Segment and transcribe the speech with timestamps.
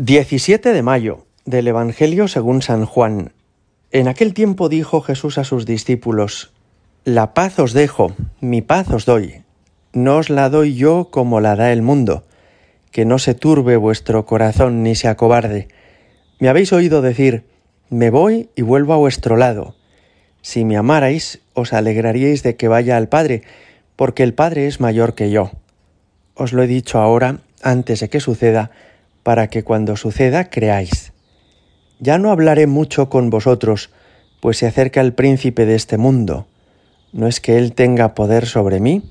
[0.00, 3.32] 17 de mayo del Evangelio según San Juan.
[3.90, 6.52] En aquel tiempo dijo Jesús a sus discípulos,
[7.02, 9.42] La paz os dejo, mi paz os doy.
[9.92, 12.22] No os la doy yo como la da el mundo,
[12.92, 15.66] que no se turbe vuestro corazón ni se acobarde.
[16.38, 17.42] Me habéis oído decir,
[17.90, 19.74] Me voy y vuelvo a vuestro lado.
[20.42, 23.42] Si me amarais, os alegraríais de que vaya al Padre,
[23.96, 25.50] porque el Padre es mayor que yo.
[26.34, 28.70] Os lo he dicho ahora, antes de que suceda,
[29.22, 31.12] para que cuando suceda creáis.
[32.00, 33.90] Ya no hablaré mucho con vosotros,
[34.40, 36.46] pues se acerca el príncipe de este mundo.
[37.12, 39.02] No es que él tenga poder sobre mí,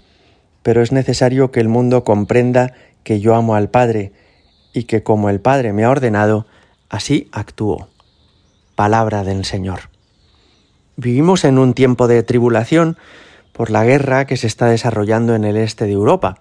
[0.64, 2.74] pero es necesario que el mundo comprenda
[3.04, 4.12] que yo amo al Padre
[4.74, 6.46] y que como el Padre me ha ordenado,
[6.90, 7.88] así actúo.
[8.76, 9.90] Palabra del Señor.
[10.96, 12.98] Vivimos en un tiempo de tribulación
[13.54, 16.40] por la guerra que se está desarrollando en el este de Europa,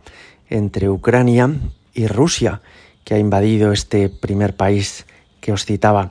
[0.51, 1.51] entre Ucrania
[1.95, 2.61] y Rusia,
[3.07, 5.07] que ha invadido este primer país
[5.41, 6.11] que os citaba.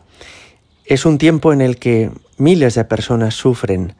[0.85, 3.95] Es un tiempo en el que miles de personas sufren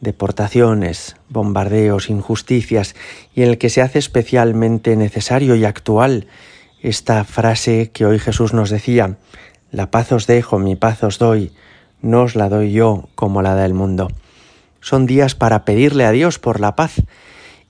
[0.00, 2.96] deportaciones, bombardeos, injusticias,
[3.36, 6.26] y en el que se hace especialmente necesario y actual
[6.82, 9.16] esta frase que hoy Jesús nos decía,
[9.70, 11.52] la paz os dejo, mi paz os doy,
[12.02, 14.08] no os la doy yo como la da el mundo.
[14.80, 16.94] Son días para pedirle a Dios por la paz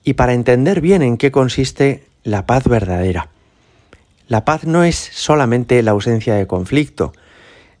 [0.03, 3.29] y para entender bien en qué consiste la paz verdadera.
[4.31, 7.11] La paz no es solamente la ausencia de conflicto.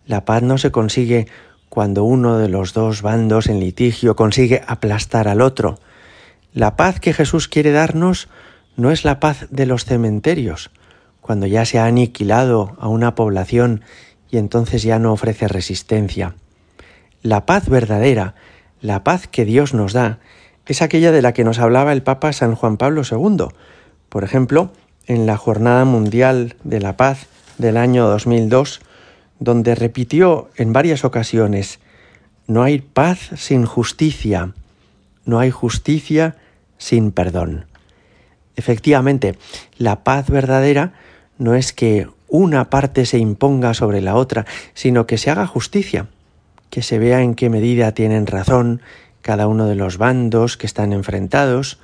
[0.05, 1.27] La paz no se consigue
[1.69, 5.79] cuando uno de los dos bandos en litigio consigue aplastar al otro.
[6.53, 8.27] La paz que Jesús quiere darnos
[8.75, 10.71] no es la paz de los cementerios,
[11.21, 13.81] cuando ya se ha aniquilado a una población
[14.29, 16.35] y entonces ya no ofrece resistencia.
[17.21, 18.35] La paz verdadera,
[18.81, 20.19] la paz que Dios nos da,
[20.65, 23.45] es aquella de la que nos hablaba el Papa San Juan Pablo II.
[24.09, 24.73] Por ejemplo,
[25.07, 28.81] en la Jornada Mundial de la Paz del año 2002,
[29.39, 31.79] donde repitió en varias ocasiones,
[32.47, 34.53] no hay paz sin justicia,
[35.25, 36.35] no hay justicia
[36.77, 37.65] sin perdón.
[38.55, 39.37] Efectivamente,
[39.77, 40.93] la paz verdadera
[41.37, 46.07] no es que una parte se imponga sobre la otra, sino que se haga justicia,
[46.69, 48.81] que se vea en qué medida tienen razón
[49.21, 51.79] cada uno de los bandos que están enfrentados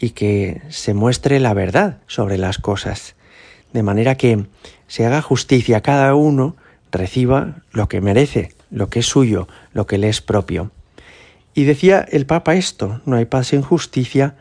[0.00, 3.14] y que se muestre la verdad sobre las cosas,
[3.72, 4.46] de manera que
[4.88, 6.56] se haga justicia, cada uno
[6.90, 10.72] reciba lo que merece, lo que es suyo, lo que le es propio.
[11.54, 14.36] Y decía el Papa esto, no hay paz sin justicia,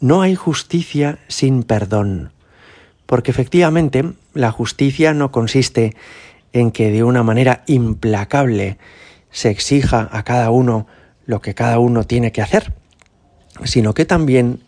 [0.00, 2.32] no hay justicia sin perdón,
[3.06, 5.96] porque efectivamente la justicia no consiste
[6.52, 8.78] en que de una manera implacable
[9.30, 10.86] se exija a cada uno
[11.24, 12.72] lo que cada uno tiene que hacer,
[13.64, 14.60] sino que también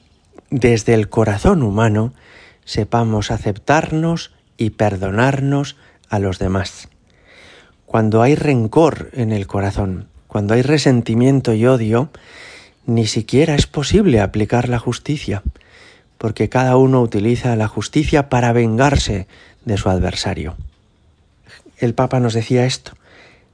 [0.53, 2.13] desde el corazón humano
[2.67, 5.77] sepamos aceptarnos y perdonarnos
[6.11, 6.91] a los demás.
[7.87, 12.11] Cuando hay rencor en el corazón, cuando hay resentimiento y odio,
[12.85, 15.43] ni siquiera es posible aplicar la justicia,
[16.19, 19.27] porque cada uno utiliza la justicia para vengarse
[19.65, 20.57] de su adversario.
[21.79, 22.93] El Papa nos decía esto,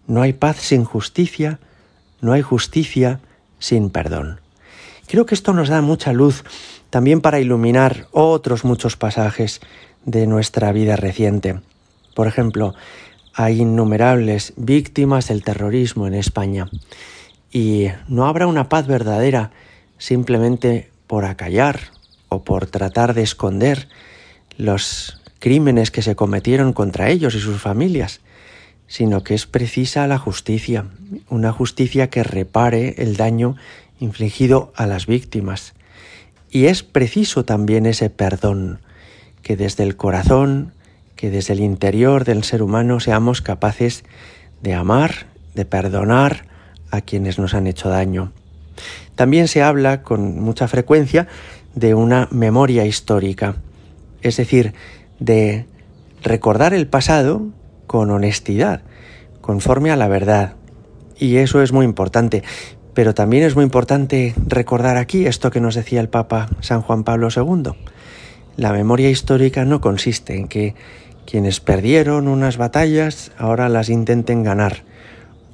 [0.08, 1.60] no hay paz sin justicia,
[2.20, 3.20] no hay justicia
[3.60, 4.40] sin perdón.
[5.06, 6.44] Creo que esto nos da mucha luz
[6.90, 9.60] también para iluminar otros muchos pasajes
[10.04, 11.60] de nuestra vida reciente.
[12.14, 12.74] Por ejemplo,
[13.34, 16.68] hay innumerables víctimas del terrorismo en España
[17.52, 19.52] y no habrá una paz verdadera
[19.98, 21.80] simplemente por acallar
[22.28, 23.88] o por tratar de esconder
[24.56, 28.20] los crímenes que se cometieron contra ellos y sus familias,
[28.86, 30.86] sino que es precisa la justicia,
[31.28, 33.56] una justicia que repare el daño
[34.00, 35.74] infligido a las víctimas.
[36.50, 38.80] Y es preciso también ese perdón,
[39.42, 40.72] que desde el corazón,
[41.16, 44.04] que desde el interior del ser humano seamos capaces
[44.62, 46.46] de amar, de perdonar
[46.90, 48.32] a quienes nos han hecho daño.
[49.14, 51.26] También se habla con mucha frecuencia
[51.74, 53.56] de una memoria histórica,
[54.22, 54.74] es decir,
[55.18, 55.66] de
[56.22, 57.48] recordar el pasado
[57.86, 58.82] con honestidad,
[59.40, 60.54] conforme a la verdad.
[61.18, 62.44] Y eso es muy importante.
[62.98, 67.04] Pero también es muy importante recordar aquí esto que nos decía el Papa San Juan
[67.04, 67.70] Pablo II.
[68.56, 70.74] La memoria histórica no consiste en que
[71.24, 74.78] quienes perdieron unas batallas ahora las intenten ganar,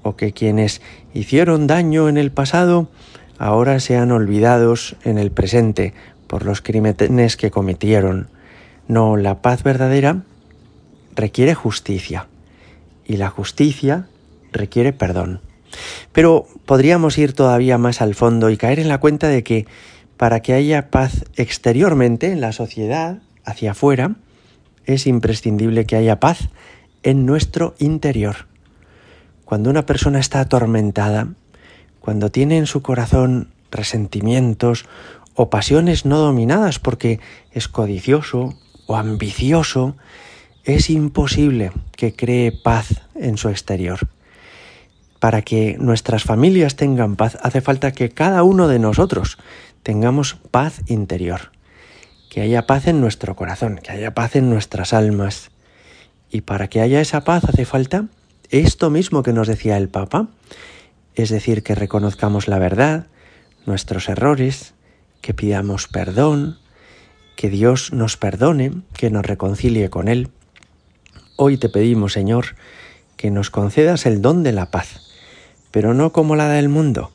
[0.02, 0.80] o que quienes
[1.12, 2.88] hicieron daño en el pasado
[3.36, 5.92] ahora sean olvidados en el presente
[6.26, 8.28] por los crímenes que cometieron.
[8.88, 10.22] No, la paz verdadera
[11.14, 12.26] requiere justicia,
[13.04, 14.06] y la justicia
[14.50, 15.42] requiere perdón.
[16.12, 19.66] Pero podríamos ir todavía más al fondo y caer en la cuenta de que
[20.16, 24.16] para que haya paz exteriormente en la sociedad, hacia afuera,
[24.86, 26.48] es imprescindible que haya paz
[27.02, 28.46] en nuestro interior.
[29.44, 31.28] Cuando una persona está atormentada,
[32.00, 34.86] cuando tiene en su corazón resentimientos
[35.34, 37.20] o pasiones no dominadas porque
[37.52, 38.54] es codicioso
[38.86, 39.96] o ambicioso,
[40.64, 44.00] es imposible que cree paz en su exterior.
[45.24, 49.38] Para que nuestras familias tengan paz hace falta que cada uno de nosotros
[49.82, 51.50] tengamos paz interior,
[52.28, 55.50] que haya paz en nuestro corazón, que haya paz en nuestras almas.
[56.30, 58.04] Y para que haya esa paz hace falta
[58.50, 60.28] esto mismo que nos decía el Papa,
[61.14, 63.06] es decir, que reconozcamos la verdad,
[63.64, 64.74] nuestros errores,
[65.22, 66.58] que pidamos perdón,
[67.34, 70.28] que Dios nos perdone, que nos reconcilie con Él.
[71.36, 72.56] Hoy te pedimos, Señor,
[73.16, 75.03] que nos concedas el don de la paz,
[75.74, 77.10] pero no como la del mundo,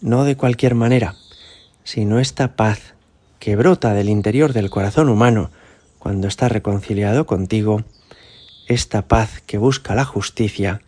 [0.00, 1.14] no de cualquier manera,
[1.84, 2.94] sino esta paz
[3.38, 5.52] que brota del interior del corazón humano
[6.00, 7.84] cuando está reconciliado contigo,
[8.66, 10.82] esta paz que busca la justicia,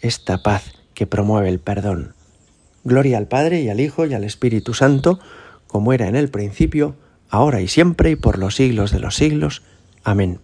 [0.00, 2.14] esta paz que promueve el perdón.
[2.84, 5.20] Gloria al Padre y al Hijo y al Espíritu Santo,
[5.66, 6.96] como era en el principio,
[7.28, 9.60] ahora y siempre y por los siglos de los siglos.
[10.04, 10.40] Amén.